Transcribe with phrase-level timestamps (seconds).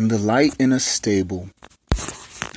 [0.00, 1.50] The light in a stable.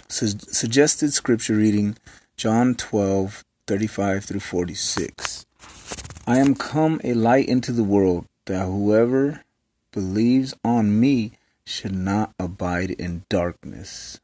[0.07, 1.97] Su- suggested scripture reading
[2.37, 5.47] John 12, 35 through 46.
[6.27, 9.41] I am come a light into the world, that whoever
[9.91, 11.31] believes on me
[11.65, 14.19] should not abide in darkness.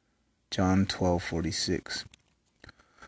[0.51, 2.05] John 12:46.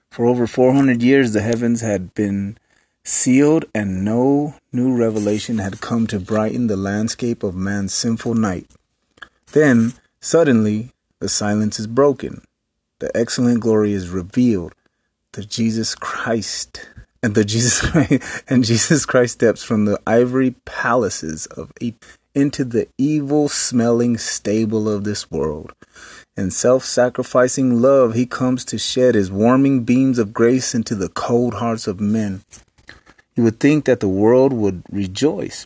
[0.09, 2.57] For over 400 years the heavens had been
[3.03, 8.71] sealed and no new revelation had come to brighten the landscape of man's sinful night.
[9.51, 12.41] Then, suddenly, the silence is broken.
[12.99, 14.73] The excellent glory is revealed.
[15.33, 16.87] The Jesus Christ
[17.21, 21.71] and the Jesus Christ, and Jesus Christ steps from the ivory palaces of
[22.35, 25.73] into the evil smelling stable of this world.
[26.37, 31.09] In self sacrificing love, he comes to shed his warming beams of grace into the
[31.09, 32.43] cold hearts of men.
[33.35, 35.65] You would think that the world would rejoice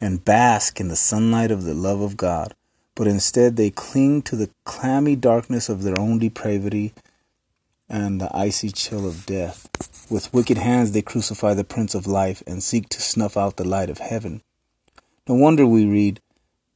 [0.00, 2.54] and bask in the sunlight of the love of God,
[2.94, 6.92] but instead they cling to the clammy darkness of their own depravity
[7.88, 9.68] and the icy chill of death.
[10.10, 13.66] With wicked hands they crucify the Prince of Life and seek to snuff out the
[13.66, 14.42] light of heaven.
[15.28, 16.20] No wonder we read,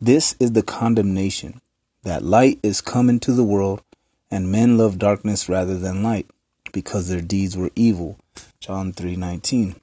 [0.01, 1.61] This is the condemnation,
[2.03, 3.83] that light is come into the world,
[4.31, 6.27] and men love darkness rather than light,
[6.73, 8.19] because their deeds were evil.
[8.61, 9.77] John 3:19.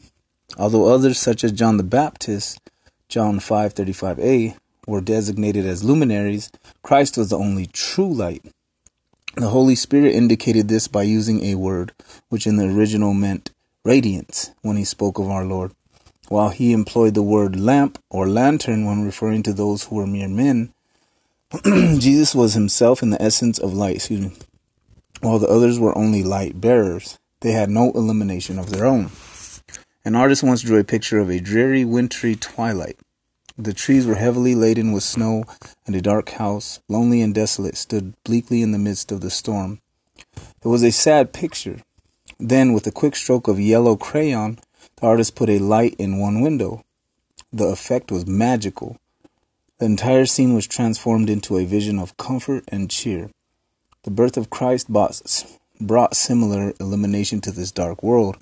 [0.57, 2.59] Although others such as John the Baptist,
[3.07, 4.55] John 5:35a,
[4.87, 6.51] were designated as luminaries,
[6.83, 8.43] Christ was the only true light.
[9.35, 11.91] The Holy Spirit indicated this by using a word
[12.29, 13.51] which in the original meant
[13.83, 15.71] radiance when he spoke of our Lord.
[16.29, 20.29] While he employed the word lamp or lantern when referring to those who were mere
[20.29, 20.73] men,
[21.63, 24.31] Jesus was himself in the essence of light, excuse me.
[25.21, 29.11] While the others were only light bearers, they had no illumination of their own.
[30.03, 32.97] An artist once drew a picture of a dreary, wintry twilight.
[33.57, 35.45] The trees were heavily laden with snow,
[35.87, 39.79] and a dark house, lonely and desolate, stood bleakly in the midst of the storm.
[40.35, 41.79] It was a sad picture.
[42.37, 44.59] Then, with a quick stroke of yellow crayon,
[44.97, 46.83] the artist put a light in one window.
[47.53, 48.97] The effect was magical.
[49.77, 53.29] The entire scene was transformed into a vision of comfort and cheer.
[54.03, 58.37] The birth of Christ brought similar illumination to this dark world.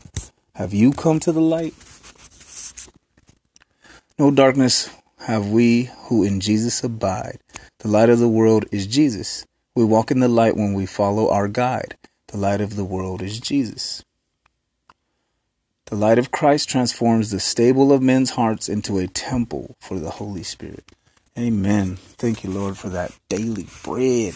[0.55, 1.75] Have you come to the light?
[4.17, 4.89] No darkness
[5.23, 7.39] have we who in Jesus abide.
[7.79, 9.45] The light of the world is Jesus.
[9.73, 11.95] We walk in the light when we follow our guide.
[12.27, 14.03] The light of the world is Jesus.
[15.85, 20.09] The light of Christ transforms the stable of men's hearts into a temple for the
[20.09, 20.83] Holy Spirit.
[21.37, 21.95] Amen.
[22.17, 24.35] Thank you, Lord, for that daily bread.